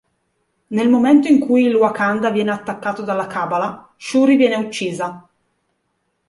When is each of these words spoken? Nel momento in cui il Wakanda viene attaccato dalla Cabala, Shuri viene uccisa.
Nel 0.69 0.89
momento 0.89 1.27
in 1.27 1.37
cui 1.39 1.61
il 1.67 1.75
Wakanda 1.75 2.31
viene 2.31 2.49
attaccato 2.49 3.03
dalla 3.03 3.27
Cabala, 3.27 3.93
Shuri 3.97 4.35
viene 4.35 4.55
uccisa. 4.55 5.29